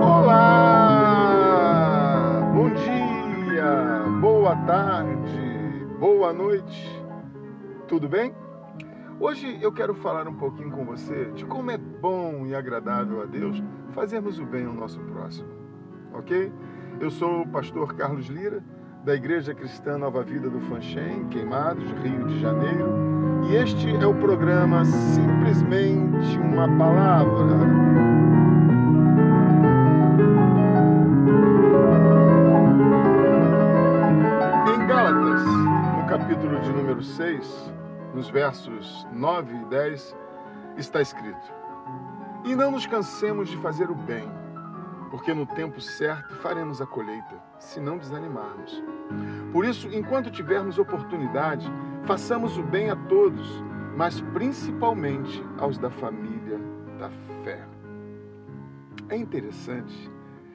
[0.00, 0.80] Olá!
[2.54, 7.04] Bom dia, boa tarde, boa noite,
[7.86, 8.34] tudo bem?
[9.20, 13.26] Hoje eu quero falar um pouquinho com você de como é bom e agradável a
[13.26, 15.50] Deus fazermos o bem ao nosso próximo,
[16.14, 16.50] ok?
[16.98, 18.64] Eu sou o pastor Carlos Lira,
[19.04, 24.14] da Igreja Cristã Nova Vida do Fanchen, Queimados, Rio de Janeiro, e este é o
[24.14, 27.54] programa Simplesmente uma Palavra.
[34.74, 35.42] Em Gálatas,
[35.98, 37.74] no capítulo de número 6,
[38.14, 40.16] nos versos 9 e 10,
[40.78, 41.52] está escrito:
[42.46, 44.26] E não nos cansemos de fazer o bem,
[45.14, 48.82] porque no tempo certo faremos a colheita, se não desanimarmos.
[49.52, 51.70] Por isso, enquanto tivermos oportunidade,
[52.02, 53.46] façamos o bem a todos,
[53.96, 56.58] mas principalmente aos da família
[56.98, 57.10] da
[57.44, 57.64] fé.
[59.08, 60.10] É interessante,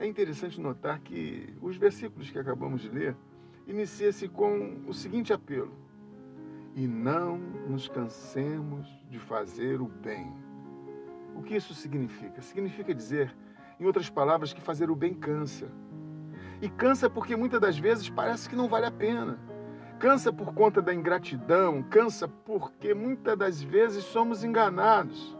[0.00, 3.16] é interessante notar que os versículos que acabamos de ler
[3.68, 5.72] inicia-se com o seguinte apelo:
[6.74, 10.34] E não nos cansemos de fazer o bem.
[11.36, 12.42] O que isso significa?
[12.42, 13.32] Significa dizer,
[13.80, 15.66] em outras palavras, que fazer o bem cansa.
[16.60, 19.38] E cansa porque muitas das vezes parece que não vale a pena.
[19.98, 25.36] Cansa por conta da ingratidão, cansa porque muitas das vezes somos enganados.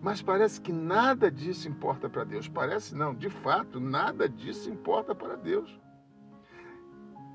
[0.00, 2.48] Mas parece que nada disso importa para Deus.
[2.48, 5.78] Parece não, de fato, nada disso importa para Deus.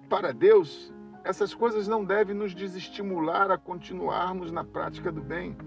[0.10, 0.94] Para Deus,
[1.24, 5.58] essas coisas não devem nos desestimular a continuarmos na prática do bem.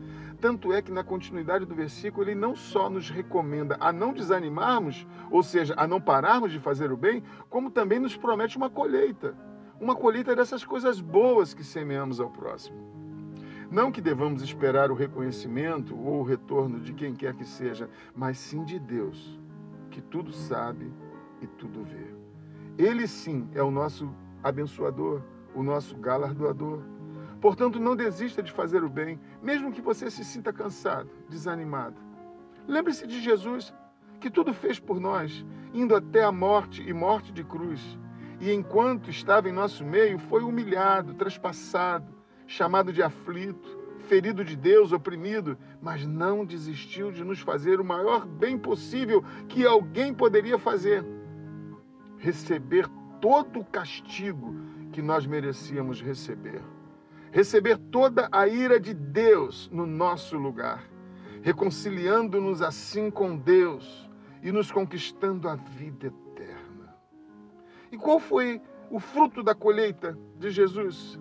[0.41, 5.07] Tanto é que na continuidade do versículo ele não só nos recomenda a não desanimarmos,
[5.31, 9.35] ou seja, a não pararmos de fazer o bem, como também nos promete uma colheita.
[9.81, 12.79] Uma colheita dessas coisas boas que semeamos ao próximo.
[13.71, 18.39] Não que devamos esperar o reconhecimento ou o retorno de quem quer que seja, mas
[18.39, 19.39] sim de Deus,
[19.91, 20.91] que tudo sabe
[21.43, 22.15] e tudo vê.
[22.83, 24.09] Ele sim é o nosso
[24.43, 25.21] abençoador,
[25.55, 26.81] o nosso galardoador.
[27.41, 31.97] Portanto, não desista de fazer o bem, mesmo que você se sinta cansado, desanimado.
[32.67, 33.73] Lembre-se de Jesus,
[34.21, 37.81] que tudo fez por nós, indo até a morte e morte de cruz.
[38.41, 42.13] E enquanto estava em nosso meio, foi humilhado, traspassado,
[42.47, 43.79] chamado de aflito,
[44.09, 49.65] ferido de Deus, oprimido, mas não desistiu de nos fazer o maior bem possível que
[49.65, 51.05] alguém poderia fazer:
[52.17, 52.89] receber
[53.21, 54.57] todo o castigo
[54.93, 56.63] que nós merecíamos receber
[57.31, 60.85] receber toda a ira de Deus no nosso lugar,
[61.43, 64.09] reconciliando-nos assim com Deus
[64.43, 66.95] e nos conquistando a vida eterna.
[67.91, 71.19] E qual foi o fruto da colheita de Jesus?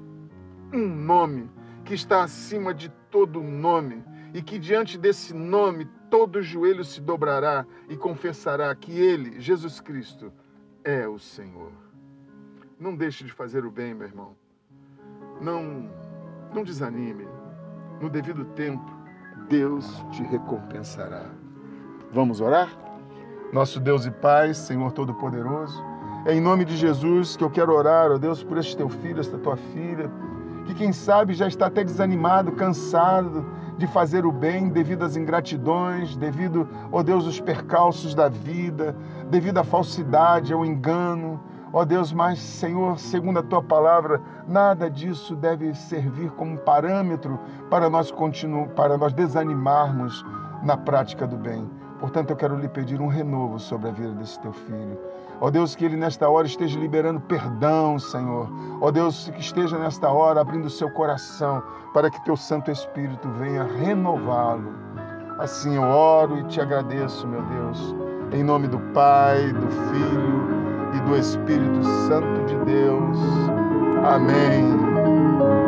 [0.73, 1.49] Um nome
[1.85, 4.03] que está acima de todo nome
[4.33, 10.31] e que diante desse nome todo joelho se dobrará e confessará que Ele, Jesus Cristo,
[10.83, 11.71] é o Senhor.
[12.79, 14.35] Não deixe de fazer o bem, meu irmão.
[15.41, 15.89] Não,
[16.53, 17.27] não desanime.
[18.01, 18.85] No devido tempo,
[19.49, 21.25] Deus te recompensará.
[22.11, 22.69] Vamos orar?
[23.51, 25.81] Nosso Deus e Pai, Senhor Todo-Poderoso,
[26.25, 29.19] é em nome de Jesus que eu quero orar, ó Deus, por este teu filho,
[29.19, 30.11] esta tua filha,
[30.65, 33.45] que quem sabe já está até desanimado, cansado
[33.77, 38.95] de fazer o bem devido às ingratidões, devido, ó Deus, aos percalços da vida,
[39.29, 41.39] devido à falsidade, ao engano,
[41.77, 47.39] Ó Deus, mas Senhor, segundo a tua palavra, nada disso deve servir como parâmetro
[47.69, 50.25] para nós continuar, para nós desanimarmos
[50.63, 51.69] na prática do bem.
[51.99, 54.99] Portanto, eu quero lhe pedir um renovo sobre a vida desse teu filho.
[55.39, 58.49] Ó Deus, que ele nesta hora esteja liberando perdão, Senhor.
[58.81, 61.61] Ó Deus, que esteja nesta hora abrindo o seu coração
[61.93, 64.73] para que teu Santo Espírito venha renová-lo.
[65.37, 67.95] Assim eu oro e te agradeço, meu Deus,
[68.31, 70.56] em nome do Pai, do Filho
[71.07, 73.17] do Espírito Santo de Deus.
[74.03, 75.66] Amém.